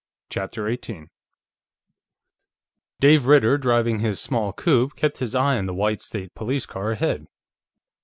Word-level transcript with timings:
CHAPTER 0.31 0.67
18 0.67 1.11
Dave 2.99 3.27
Ritter, 3.27 3.59
driving 3.59 3.99
his 3.99 4.19
small 4.19 4.51
coupé, 4.51 4.95
kept 4.95 5.19
his 5.19 5.35
eye 5.35 5.59
on 5.59 5.67
the 5.67 5.75
white 5.75 6.01
State 6.01 6.33
Police 6.33 6.65
car 6.65 6.89
ahead. 6.89 7.27